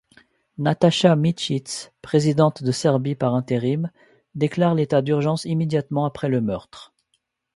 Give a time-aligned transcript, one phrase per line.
[0.57, 3.91] Nataša Mićić, présidente de Serbie par intérim,
[4.33, 6.91] déclare l'état d'urgence immédiatement après le meurtre.